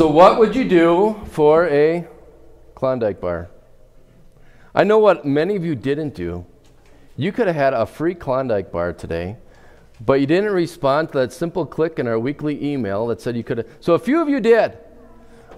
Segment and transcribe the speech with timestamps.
[0.00, 2.08] So, what would you do for a
[2.74, 3.50] Klondike bar?
[4.74, 6.46] I know what many of you didn't do.
[7.18, 9.36] You could have had a free Klondike bar today,
[10.00, 13.44] but you didn't respond to that simple click in our weekly email that said you
[13.44, 13.66] could have.
[13.80, 14.78] So, a few of you did.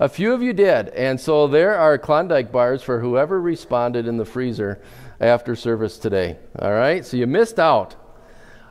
[0.01, 0.89] A few of you did.
[0.89, 4.83] And so, there are Klondike bars for whoever responded in the freezer
[5.21, 6.37] after service today.
[6.59, 7.07] All right?
[7.07, 7.95] So, you missed out.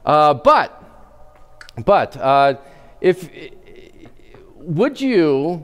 [0.06, 0.84] Uh, but,
[1.86, 2.56] but, uh,
[3.00, 3.30] if
[4.64, 5.62] would you,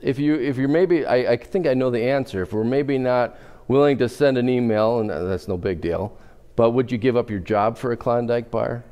[0.00, 2.42] if you if you're maybe, I, I think I know the answer.
[2.42, 3.36] If we're maybe not
[3.68, 6.16] willing to send an email, and that's no big deal,
[6.56, 8.84] but would you give up your job for a Klondike bar?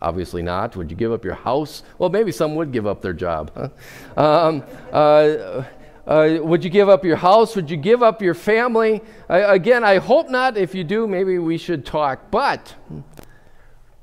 [0.00, 0.76] Obviously not.
[0.76, 1.82] Would you give up your house?
[1.98, 3.50] Well, maybe some would give up their job.
[3.54, 4.22] Huh?
[4.22, 5.64] Um, uh,
[6.06, 7.56] uh, would you give up your house?
[7.56, 9.02] Would you give up your family?
[9.28, 10.56] again, I hope not.
[10.56, 12.30] If you do, maybe we should talk.
[12.30, 12.74] But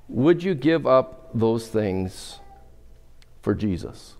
[0.07, 2.39] would you give up those things
[3.41, 4.14] for Jesus?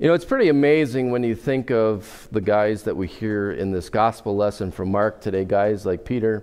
[0.00, 3.70] You know, it's pretty amazing when you think of the guys that we hear in
[3.70, 6.42] this gospel lesson from Mark today, guys like Peter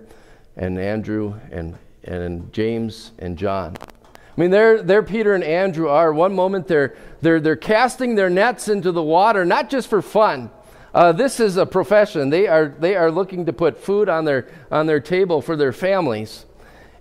[0.56, 3.76] and Andrew and, and James and John.
[3.80, 6.12] I mean, there, there Peter and Andrew are.
[6.12, 10.52] One moment they're, they're, they're casting their nets into the water, not just for fun.
[10.94, 12.30] Uh, this is a profession.
[12.30, 15.72] They are, they are looking to put food on their, on their table for their
[15.72, 16.46] families.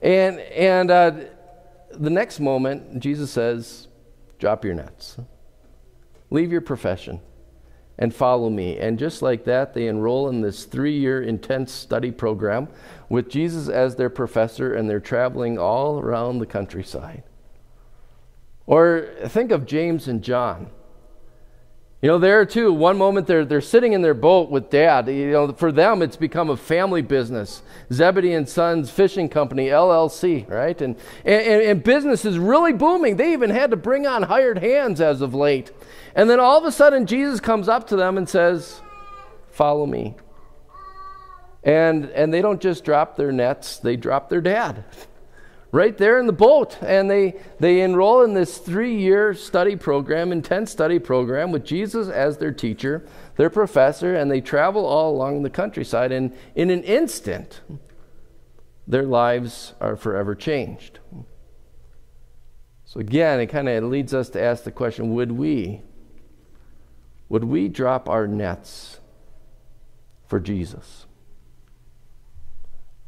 [0.02, 1.12] And, and uh,
[1.92, 3.88] the next moment, Jesus says,
[4.40, 5.18] drop your nets.
[6.30, 7.22] Leave your profession
[7.98, 8.78] and follow me.
[8.78, 12.68] And just like that, they enroll in this three year intense study program
[13.10, 17.24] with Jesus as their professor, and they're traveling all around the countryside.
[18.66, 20.70] Or think of James and John.
[22.00, 25.08] You know, there too, one moment they're, they're sitting in their boat with dad.
[25.08, 27.64] You know, for them, it's become a family business.
[27.92, 30.80] Zebedee and Sons Fishing Company, LLC, right?
[30.80, 30.96] And,
[31.26, 33.18] and, and business is really booming.
[33.18, 35.72] They even had to bring on hired hands as of late.
[36.14, 38.80] And then all of a sudden, Jesus comes up to them and says,
[39.50, 40.16] Follow me.
[41.64, 44.86] And, and they don't just drop their nets, they drop their dad
[45.72, 46.78] right there in the boat.
[46.82, 52.08] And they, they enroll in this three year study program, intense study program, with Jesus
[52.08, 56.12] as their teacher, their professor, and they travel all along the countryside.
[56.12, 57.62] And in an instant,
[58.88, 61.00] their lives are forever changed.
[62.86, 65.82] So again, it kind of leads us to ask the question would we?
[67.30, 69.02] Would we drop our nets
[70.28, 71.07] for Jesus?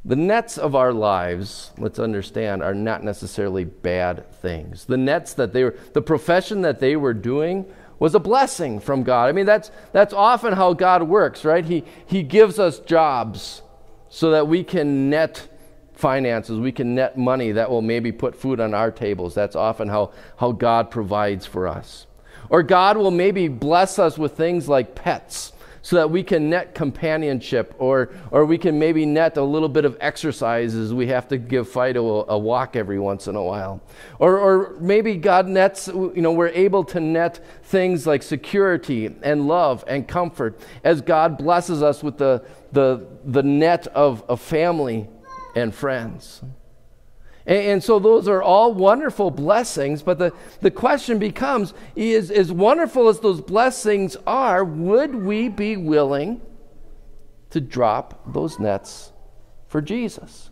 [0.10, 4.86] The nets of our lives, let's understand, are not necessarily bad things.
[4.86, 9.04] The nets that they were, the profession that they were doing was a blessing from
[9.04, 9.30] God.
[9.30, 11.64] I mean, that's, that's often how God works, right?
[11.64, 13.62] He, he gives us jobs
[14.10, 15.48] so that we can net
[15.94, 19.36] finances, we can net money that will maybe put food on our tables.
[19.36, 22.08] That's often how, how God provides for us.
[22.50, 26.76] Or God will maybe bless us with things like pets so that we can net
[26.76, 30.94] companionship or, or we can maybe net a little bit of exercises.
[30.94, 33.82] We have to give Fido a, a walk every once in a while.
[34.20, 39.48] Or, or maybe God nets, you know, we're able to net things like security and
[39.48, 45.08] love and comfort as God blesses us with the, the, the net of, of family
[45.56, 46.42] and friends.
[47.46, 52.52] And, and, so those are all wonderful blessings, but the, the question becomes is as
[52.52, 56.42] wonderful as those blessings are, would we be willing
[57.50, 59.12] to drop those nets
[59.68, 60.49] for Jesus?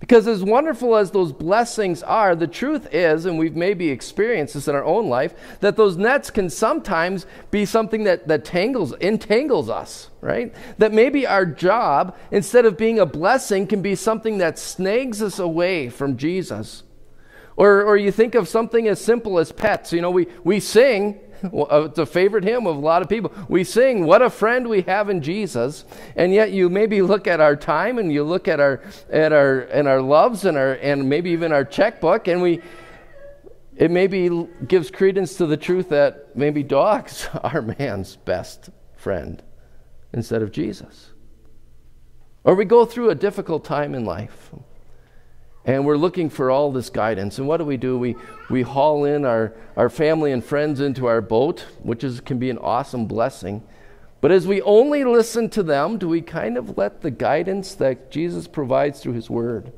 [0.00, 4.68] Because as wonderful as those blessings are, the truth is, and we've maybe experienced this
[4.68, 9.68] in our own life, that those nets can sometimes be something that, that tangles, entangles
[9.68, 10.54] us, right?
[10.78, 15.40] That maybe our job, instead of being a blessing, can be something that snags us
[15.40, 16.84] away from Jesus.
[17.56, 19.92] Or, or you think of something as simple as pets.
[19.92, 21.18] You know, we, we sing,
[21.52, 23.32] it's a uh, favorite hymn of a lot of people.
[23.48, 25.84] We sing, What a friend we have in Jesus.
[26.16, 29.60] And yet you maybe look at our time and you look at our, at our,
[29.60, 32.60] and our loves and, our, and maybe even our checkbook, and we,
[33.76, 39.42] it maybe gives credence to the truth that maybe dogs are man's best friend
[40.12, 41.12] instead of Jesus.
[42.44, 44.50] Or we go through a difficult time in life
[45.68, 47.38] and we're looking for all this guidance.
[47.38, 47.98] And what do we do?
[47.98, 48.16] We,
[48.48, 52.48] we haul in our, our family and friends into our boat, which is, can be
[52.48, 53.62] an awesome blessing.
[54.22, 58.10] But as we only listen to them, do we kind of let the guidance that
[58.10, 59.74] Jesus provides through His Word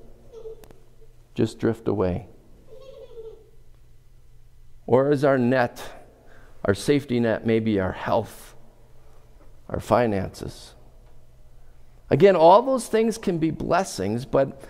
[1.34, 2.28] just drift away?
[4.86, 5.82] Or is our net,
[6.64, 8.54] our safety net, maybe our health,
[9.68, 10.74] our finances?
[12.10, 14.62] Again, all those things can be blessings, but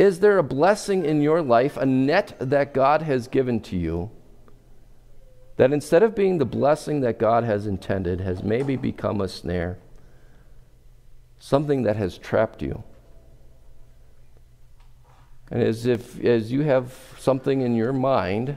[0.00, 4.10] is there a blessing in your life, a net that God has given to you,
[5.58, 9.76] that instead of being the blessing that God has intended, has maybe become a snare,
[11.38, 12.82] something that has trapped you.
[15.50, 18.56] And as if as you have something in your mind,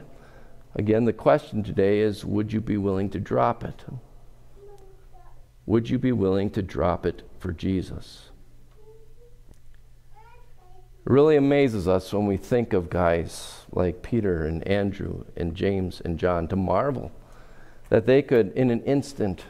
[0.74, 3.84] again the question today is would you be willing to drop it?
[5.66, 8.30] Would you be willing to drop it for Jesus?
[11.04, 16.18] Really amazes us when we think of guys like Peter and Andrew and James and
[16.18, 17.12] John to marvel
[17.90, 19.44] that they could, in an instant,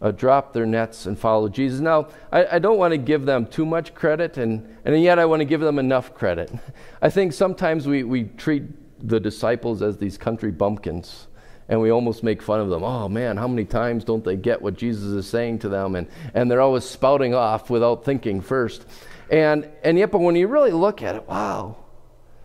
[0.00, 1.80] uh, drop their nets and follow Jesus.
[1.80, 5.24] Now, I, I, don't want to give them too much credit, and, and yet I
[5.24, 6.52] want to give them enough credit.
[7.02, 8.64] I think sometimes we, we treat
[9.06, 11.26] the disciples as these country bumpkins.
[11.68, 12.84] And we almost make fun of them.
[12.84, 15.96] Oh man, how many times don't they get what Jesus is saying to them?
[15.96, 18.86] And, and they're always spouting off without thinking first.
[19.30, 21.76] And, and yet, but when you really look at it, wow,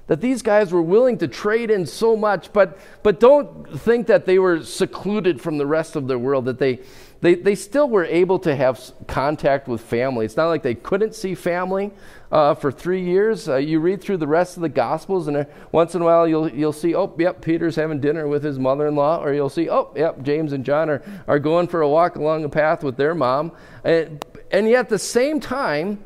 [0.08, 4.26] that these guys were willing to trade in so much, but, but don't think that
[4.26, 6.80] they were secluded from the rest of the world, that they,
[7.22, 10.26] they, they still were able to have contact with family.
[10.26, 11.92] It's not like they couldn't see family
[12.32, 13.48] uh, for three years.
[13.48, 16.28] Uh, you read through the rest of the Gospels, and uh, once in a while
[16.28, 19.50] you'll, you'll see, oh, yep, Peter's having dinner with his mother in law, or you'll
[19.50, 22.84] see, oh, yep, James and John are, are going for a walk along the path
[22.84, 23.52] with their mom.
[23.84, 26.04] And, and yet at the same time,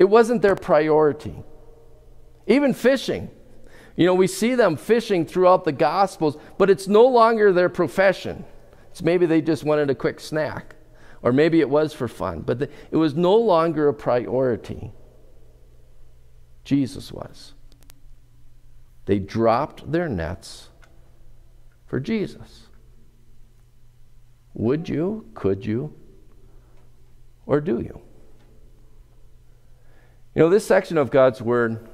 [0.00, 1.44] it wasn't their priority.
[2.46, 3.30] Even fishing.
[3.96, 8.46] You know, we see them fishing throughout the Gospels, but it's no longer their profession.
[8.90, 10.74] It's maybe they just wanted a quick snack,
[11.20, 14.90] or maybe it was for fun, but the, it was no longer a priority.
[16.64, 17.52] Jesus was.
[19.04, 20.70] They dropped their nets
[21.84, 22.68] for Jesus.
[24.54, 25.94] Would you, could you,
[27.44, 28.00] or do you?
[30.40, 31.86] You know, this section of God's Word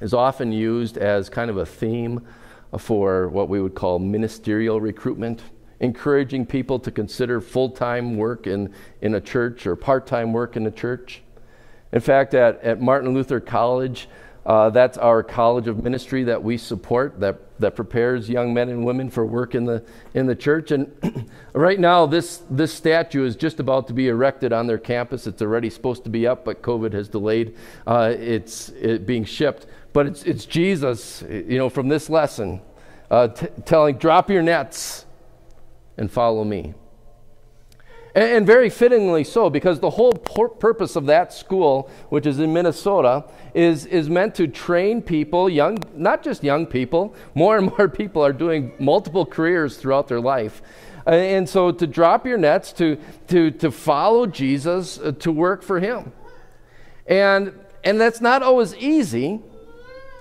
[0.00, 2.24] is often used as kind of a theme
[2.78, 5.42] for what we would call ministerial recruitment,
[5.80, 10.56] encouraging people to consider full time work in, in a church or part time work
[10.56, 11.22] in a church.
[11.90, 14.08] In fact, at, at Martin Luther College,
[14.46, 18.84] uh, that's our college of ministry that we support that, that prepares young men and
[18.84, 19.82] women for work in the,
[20.14, 20.70] in the church.
[20.70, 25.26] And right now, this, this statue is just about to be erected on their campus.
[25.26, 27.56] It's already supposed to be up, but COVID has delayed
[27.86, 29.66] uh, it's it being shipped.
[29.92, 32.60] But it's, it's Jesus, you know, from this lesson,
[33.10, 35.04] uh, t- telling, drop your nets
[35.96, 36.74] and follow me.
[38.14, 42.52] And, very fittingly so, because the whole pur- purpose of that school, which is in
[42.52, 43.24] Minnesota,
[43.54, 48.22] is, is meant to train people, young, not just young people, more and more people
[48.22, 50.60] are doing multiple careers throughout their life.
[51.06, 52.98] And so to drop your nets, to,
[53.28, 56.12] to, to follow Jesus, uh, to work for Him.
[57.06, 59.40] And, and that's not always easy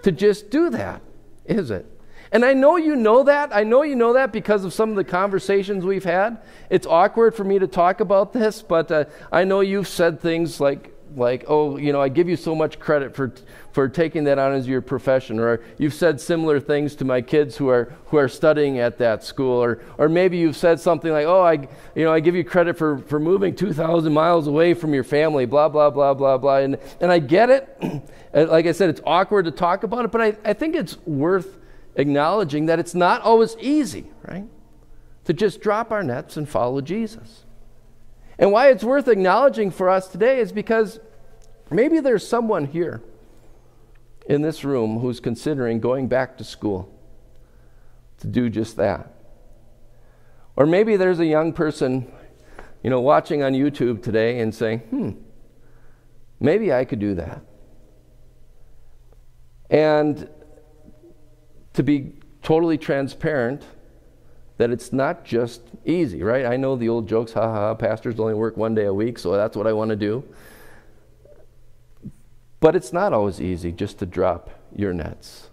[0.03, 1.01] to just do that,
[1.45, 1.85] is it?
[2.31, 3.53] And I know you know that.
[3.53, 6.41] I know you know that because of some of the conversations we've had.
[6.69, 10.59] It's awkward for me to talk about this, but uh, I know you've said things
[10.59, 13.33] like, like, oh, you know, I give you so much credit for,
[13.73, 15.39] for taking that on as your profession.
[15.39, 19.21] Or you've said similar things to my kids who are, who are studying at that
[19.25, 19.61] school.
[19.61, 22.77] Or, or maybe you've said something like, oh, I, you know, I give you credit
[22.77, 26.57] for, for moving 2,000 miles away from your family, blah, blah, blah, blah, blah.
[26.57, 28.03] And, and I get it.
[28.33, 31.57] like I said, it's awkward to talk about it, but I, I think it's worth
[31.95, 34.47] acknowledging that it's not always easy, right?
[35.25, 37.45] To just drop our nets and follow Jesus.
[38.39, 40.99] And why it's worth acknowledging for us today is because
[41.69, 43.01] maybe there's someone here
[44.25, 46.91] in this room who's considering going back to school
[48.19, 49.13] to do just that.
[50.55, 52.11] Or maybe there's a young person,
[52.83, 55.11] you know, watching on YouTube today and saying, hmm,
[56.39, 57.41] maybe I could do that.
[59.69, 60.29] And
[61.73, 63.63] to be totally transparent
[64.57, 66.45] that it's not just easy, right?
[66.45, 69.31] I know the old jokes, ha ha, pastors only work one day a week, so
[69.31, 70.23] that's what I want to do.
[72.59, 75.49] But it's not always easy just to drop your nets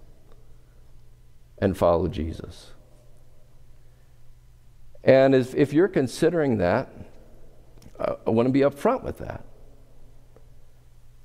[1.57, 2.73] and follow Jesus.
[5.03, 6.91] And if, if you're considering that,
[7.99, 9.45] uh, I want to be upfront with that.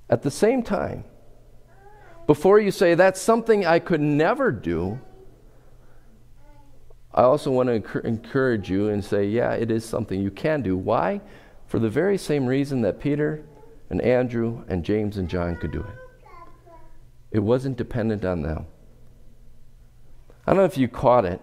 [0.09, 1.03] At the same time,
[2.27, 4.99] before you say, that's something I could never do,
[7.13, 10.75] I also want to encourage you and say, yeah, it is something you can do.
[10.75, 11.21] Why?
[11.67, 13.43] For the very same reason that Peter
[13.89, 15.95] and Andrew and James and John could do it.
[17.31, 18.65] It wasn't dependent on them.
[20.45, 21.41] I don't know if you caught it,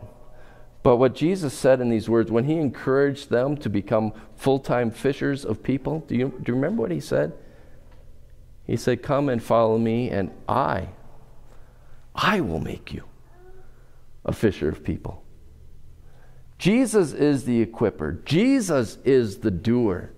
[0.83, 4.91] but what Jesus said in these words, when he encouraged them to become full time
[4.91, 7.33] fishers of people, do you, do you remember what he said?
[8.71, 10.91] He said, Come and follow me, and I,
[12.15, 13.03] I will make you
[14.25, 15.25] a fisher of people.
[16.57, 20.13] Jesus is the equiper, Jesus is the doer.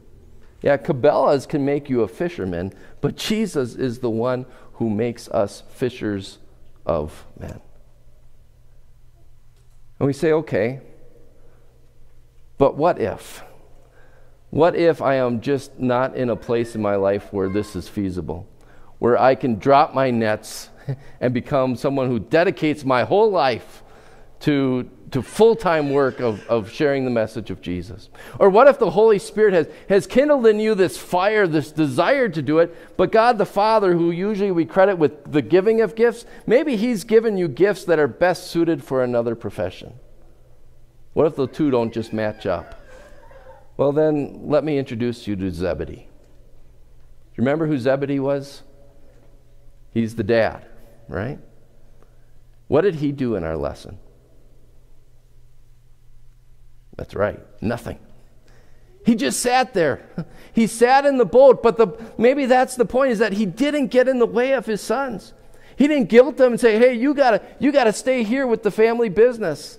[0.60, 4.44] Yeah, Cabela's can make you a fisherman, but Jesus is the one
[4.74, 6.38] who makes us fishers
[6.84, 7.58] of men.
[9.98, 10.80] And we say, okay,
[12.58, 13.42] but what if?
[14.52, 17.88] What if I am just not in a place in my life where this is
[17.88, 18.46] feasible?
[18.98, 20.68] Where I can drop my nets
[21.22, 23.82] and become someone who dedicates my whole life
[24.40, 28.10] to, to full time work of, of sharing the message of Jesus?
[28.38, 32.28] Or what if the Holy Spirit has, has kindled in you this fire, this desire
[32.28, 35.94] to do it, but God the Father, who usually we credit with the giving of
[35.94, 39.94] gifts, maybe He's given you gifts that are best suited for another profession?
[41.14, 42.81] What if the two don't just match up?
[43.76, 45.94] Well, then let me introduce you to Zebedee.
[45.94, 46.02] Do
[47.36, 48.62] you remember who Zebedee was?
[49.92, 50.66] He's the dad,
[51.08, 51.38] right?
[52.68, 53.98] What did he do in our lesson?
[56.96, 57.98] That's right, nothing.
[59.04, 60.06] He just sat there.
[60.54, 63.86] He sat in the boat, but the, maybe that's the point is that he didn't
[63.86, 65.32] get in the way of his sons.
[65.76, 68.70] He didn't guilt them and say, hey, you gotta, you gotta stay here with the
[68.70, 69.78] family business.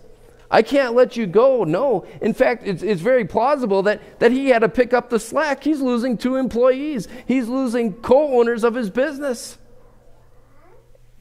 [0.52, 1.64] I can't let you go.
[1.64, 2.06] No.
[2.22, 5.64] In fact, it's, it's very plausible that, that he had to pick up the slack.
[5.64, 9.58] He's losing two employees, he's losing co owners of his business.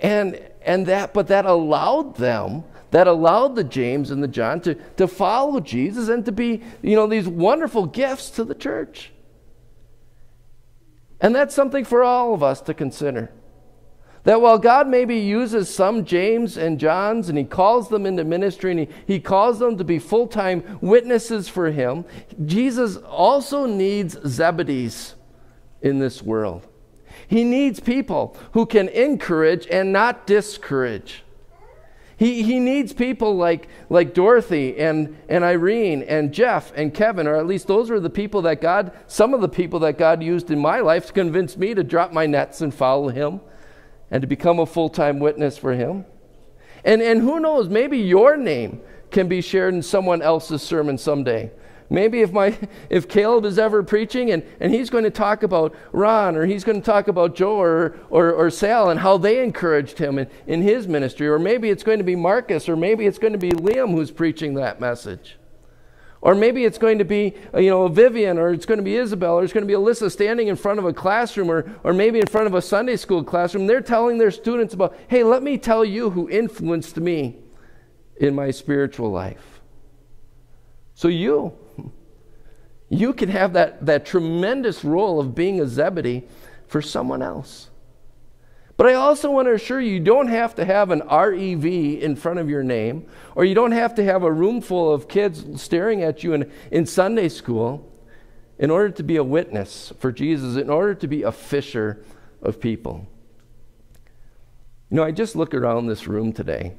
[0.00, 4.74] And, and that, but that allowed them, that allowed the James and the John to,
[4.74, 9.12] to follow Jesus and to be, you know, these wonderful gifts to the church.
[11.20, 13.30] And that's something for all of us to consider.
[14.24, 18.70] That while God maybe uses some James and Johns and he calls them into ministry
[18.70, 22.04] and he, he calls them to be full time witnesses for him,
[22.44, 25.14] Jesus also needs Zebedees
[25.80, 26.68] in this world.
[27.26, 31.24] He needs people who can encourage and not discourage.
[32.16, 37.34] He, he needs people like, like Dorothy and, and Irene and Jeff and Kevin, or
[37.34, 40.52] at least those were the people that God, some of the people that God used
[40.52, 43.40] in my life to convince me to drop my nets and follow Him
[44.12, 46.04] and to become a full time witness for Him.
[46.84, 51.50] And, and who knows, maybe your name can be shared in someone else's sermon someday.
[51.88, 52.58] Maybe if, my,
[52.90, 56.62] if Caleb is ever preaching and, and he's going to talk about Ron or he's
[56.62, 60.28] going to talk about Joe or, or, or Sal and how they encouraged him in,
[60.46, 63.38] in his ministry, or maybe it's going to be Marcus or maybe it's going to
[63.38, 65.36] be Liam who's preaching that message.
[66.22, 68.94] Or maybe it's going to be, uh, you know, Vivian, or it's going to be
[68.94, 71.92] Isabel, or it's going to be Alyssa standing in front of a classroom, or, or
[71.92, 73.66] maybe in front of a Sunday school classroom.
[73.66, 77.38] They're telling their students about, hey, let me tell you who influenced me
[78.18, 79.60] in my spiritual life.
[80.94, 81.58] So you,
[82.88, 86.28] you can have that, that tremendous role of being a Zebedee
[86.68, 87.68] for someone else.
[88.82, 91.64] But I also want to assure you, you don't have to have an REV
[92.02, 95.06] in front of your name, or you don't have to have a room full of
[95.06, 97.88] kids staring at you in, in Sunday school
[98.58, 102.04] in order to be a witness for Jesus, in order to be a fisher
[102.42, 103.06] of people.
[104.90, 106.74] You know, I just look around this room today,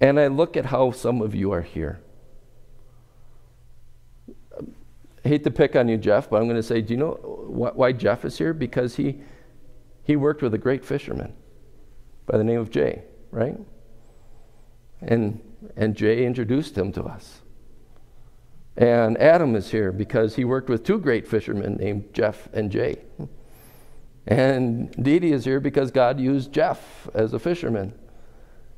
[0.00, 1.98] and I look at how some of you are here.
[5.24, 7.14] I hate to pick on you, Jeff, but I'm going to say, do you know
[7.48, 8.54] why Jeff is here?
[8.54, 9.18] Because he
[10.06, 11.32] he worked with a great fisherman
[12.26, 13.56] by the name of Jay, right?
[15.00, 15.40] And,
[15.76, 17.40] and Jay introduced him to us.
[18.76, 23.02] And Adam is here because he worked with two great fishermen named Jeff and Jay.
[24.28, 27.92] And Dee Dee is here because God used Jeff as a fisherman.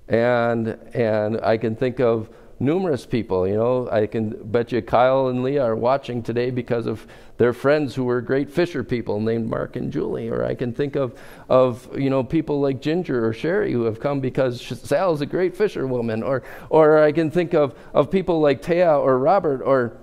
[0.08, 3.46] And, and I can think of numerous people.
[3.46, 7.52] You know, I can bet you Kyle and Leah are watching today because of their
[7.52, 10.28] friends who were great fisher people named Mark and Julie.
[10.28, 14.00] Or I can think of, of you know, people like Ginger or Sherry who have
[14.00, 16.22] come because Sal is a great fisherwoman.
[16.22, 19.96] Or, or I can think of, of people like Taya or Robert or,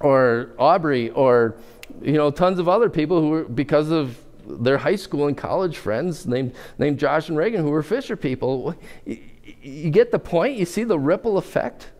[0.00, 1.56] or Aubrey or,
[2.00, 5.78] you know, tons of other people who were, because of their high school and college
[5.78, 8.74] friends named, named Josh and Reagan who were fisher people
[9.42, 10.56] you get the point?
[10.56, 11.90] You see the ripple effect?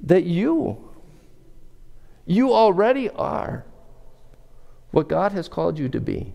[0.00, 0.90] That you,
[2.26, 3.64] you already are
[4.90, 6.34] what God has called you to be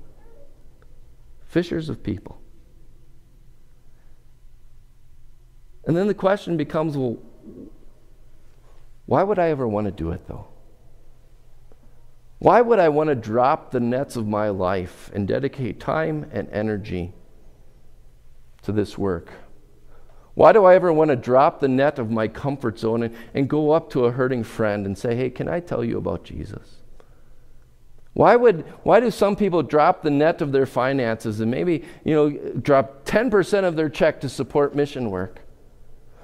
[1.48, 2.41] fishers of people.
[5.86, 7.17] And then the question becomes well,
[9.05, 10.48] why would I ever want to do it though?
[12.39, 16.48] Why would I want to drop the nets of my life and dedicate time and
[16.51, 17.13] energy
[18.69, 19.29] to this work?
[20.35, 23.49] Why do I ever want to drop the net of my comfort zone and, and
[23.49, 26.77] go up to a hurting friend and say, hey, can I tell you about Jesus?
[28.13, 32.13] Why, would, why do some people drop the net of their finances and maybe you
[32.13, 32.29] know,
[32.61, 35.41] drop 10% of their check to support mission work?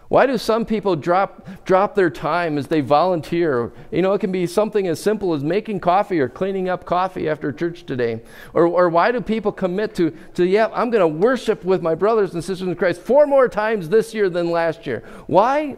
[0.07, 3.73] Why do some people drop, drop their time as they volunteer?
[3.91, 7.27] You know, it can be something as simple as making coffee or cleaning up coffee
[7.27, 8.21] after church today.
[8.53, 11.95] Or, or why do people commit to, to yeah, I'm going to worship with my
[11.95, 15.03] brothers and sisters in Christ four more times this year than last year?
[15.25, 15.71] Why?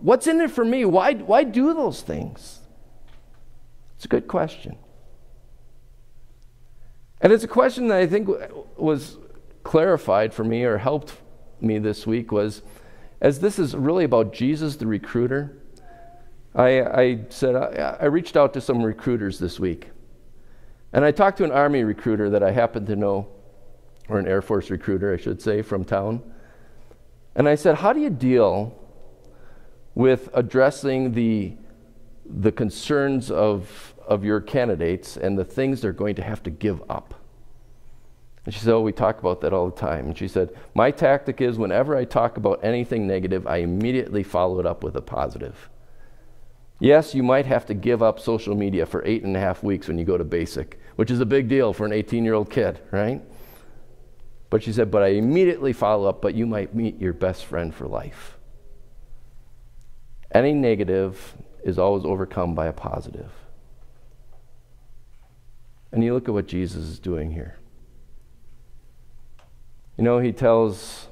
[0.00, 0.84] What's in it for me?
[0.84, 2.60] Why, why do those things?
[3.96, 4.76] It's a good question.
[7.20, 8.28] And it's a question that I think
[8.76, 9.18] was
[9.62, 11.12] clarified for me or helped
[11.60, 12.62] me this week was
[13.20, 15.56] as this is really about Jesus the recruiter,
[16.54, 19.90] I, I said, I, I reached out to some recruiters this week.
[20.92, 23.28] And I talked to an Army recruiter that I happen to know,
[24.08, 26.22] or an Air Force recruiter, I should say, from town.
[27.36, 28.76] And I said, How do you deal
[29.94, 31.52] with addressing the,
[32.24, 36.82] the concerns of, of your candidates and the things they're going to have to give
[36.90, 37.14] up?
[38.50, 40.06] And she said, Oh, we talk about that all the time.
[40.06, 44.58] And she said, My tactic is whenever I talk about anything negative, I immediately follow
[44.58, 45.70] it up with a positive.
[46.80, 49.86] Yes, you might have to give up social media for eight and a half weeks
[49.86, 52.50] when you go to basic, which is a big deal for an 18 year old
[52.50, 53.22] kid, right?
[54.48, 57.72] But she said, But I immediately follow up, but you might meet your best friend
[57.72, 58.36] for life.
[60.32, 63.30] Any negative is always overcome by a positive.
[65.92, 67.59] And you look at what Jesus is doing here.
[70.00, 71.08] You know, he tells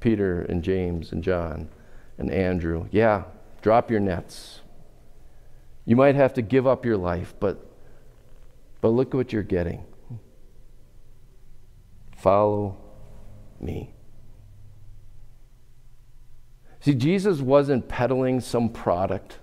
[0.00, 1.68] Peter and James and John
[2.18, 3.22] and Andrew, yeah,
[3.62, 4.62] drop your nets.
[5.84, 7.64] You might have to give up your life, but,
[8.80, 9.84] but look what you're getting.
[12.16, 12.78] Follow
[13.60, 13.94] me.
[16.80, 19.38] See, Jesus wasn't peddling some product.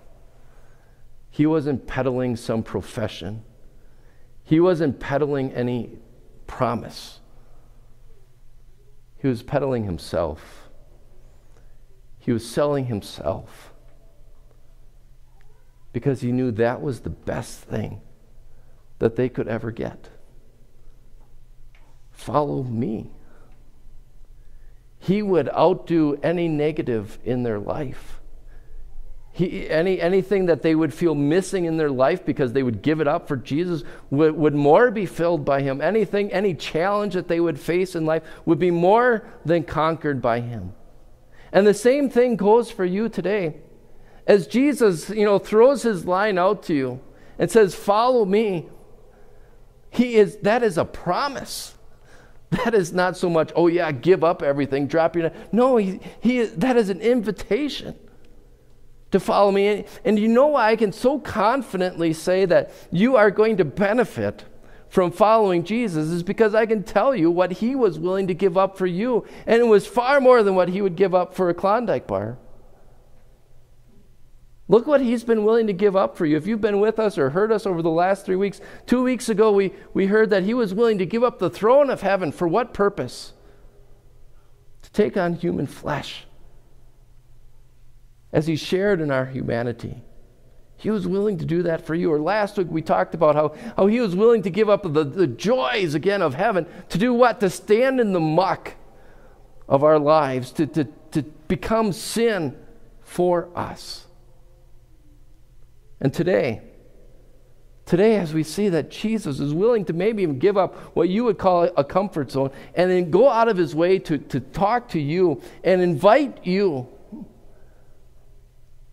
[1.29, 3.45] He wasn't peddling some profession.
[4.43, 5.99] He wasn't peddling any
[6.47, 7.21] promise.
[9.19, 10.69] He was peddling himself.
[12.19, 13.73] He was selling himself
[15.93, 18.01] because he knew that was the best thing
[18.99, 20.09] that they could ever get.
[22.11, 23.11] Follow me.
[24.99, 28.19] He would outdo any negative in their life.
[29.37, 33.01] He, any, anything that they would feel missing in their life because they would give
[33.01, 35.79] it up for Jesus would, would more be filled by Him.
[35.79, 40.39] Anything, any challenge that they would face in life would be more than conquered by
[40.39, 40.73] Him.
[41.51, 43.57] And the same thing goes for you today.
[44.25, 46.99] As Jesus, you know, throws His line out to you
[47.37, 48.67] and says, Follow me,
[49.91, 51.75] he is, that is a promise.
[52.49, 55.31] That is not so much, oh yeah, give up everything, drop your.
[55.51, 57.93] No, he, he, that is an invitation
[59.11, 59.85] to follow me.
[60.03, 64.45] And you know why I can so confidently say that you are going to benefit
[64.89, 68.57] from following Jesus is because I can tell you what he was willing to give
[68.57, 69.25] up for you.
[69.45, 72.37] And it was far more than what he would give up for a Klondike bar.
[74.69, 76.35] Look what he's been willing to give up for you.
[76.35, 79.29] If you've been with us or heard us over the last three weeks, two weeks
[79.29, 82.33] ago we, we heard that he was willing to give up the throne of heaven.
[82.33, 83.33] For what purpose?
[84.81, 86.27] To take on human flesh
[88.31, 90.01] as he shared in our humanity.
[90.77, 92.11] He was willing to do that for you.
[92.11, 95.03] Or last week we talked about how, how he was willing to give up the,
[95.03, 97.39] the joys again of heaven to do what?
[97.39, 98.75] To stand in the muck
[99.67, 102.55] of our lives, to, to, to become sin
[103.01, 104.05] for us.
[105.99, 106.61] And today,
[107.85, 111.23] today, as we see that Jesus is willing to maybe even give up what you
[111.23, 114.89] would call a comfort zone and then go out of his way to, to talk
[114.89, 116.87] to you and invite you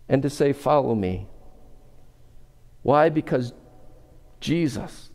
[0.08, 1.28] and to say, Follow me.
[2.82, 3.08] Why?
[3.08, 3.52] Because
[4.40, 5.10] Jesus,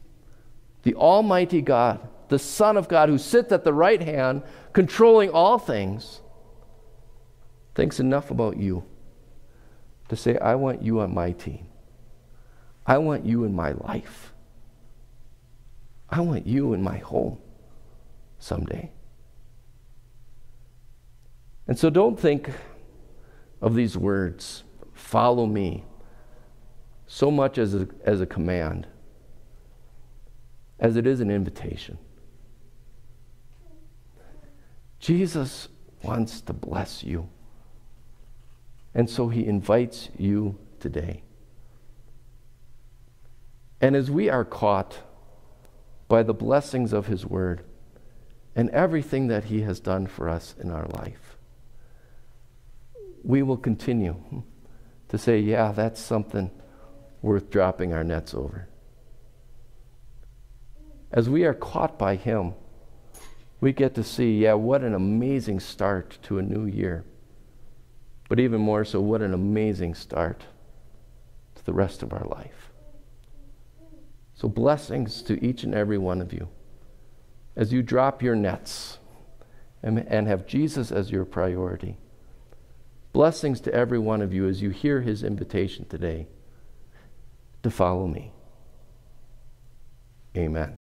[0.84, 5.60] the Almighty God, the Son of God who sits at the right hand, controlling all
[5.60, 6.22] things,
[7.76, 8.84] thinks enough about you
[10.10, 11.68] to say, I want you on my team.
[12.86, 14.34] I want you in my life.
[16.10, 17.38] I want you in my home
[18.40, 18.92] someday.
[21.68, 22.50] And so don't think
[23.62, 24.64] of these words
[25.00, 25.86] Follow me.
[27.08, 28.86] So much as a, as a command,
[30.80, 31.98] as it is an invitation.
[35.00, 35.70] Jesus
[36.04, 37.30] wants to bless you.
[38.94, 41.24] And so he invites you today.
[43.82, 45.00] And as we are caught
[46.08, 47.64] by the blessings of his word
[48.56, 51.38] and everything that he has done for us in our life,
[53.24, 54.44] we will continue
[55.10, 56.52] to say, yeah, that's something
[57.22, 58.68] worth dropping our nets over.
[61.12, 62.54] As we are caught by Him,
[63.60, 67.04] we get to see, yeah, what an amazing start to a new year.
[68.30, 70.46] But even more so, what an amazing start
[71.56, 72.72] to the rest of our life.
[74.36, 76.48] So, blessings to each and every one of you
[77.56, 79.00] as you drop your nets
[79.82, 81.98] and, and have Jesus as your priority.
[83.12, 86.28] Blessings to every one of you as you hear his invitation today
[87.64, 88.32] to follow me.
[90.38, 90.78] Amen.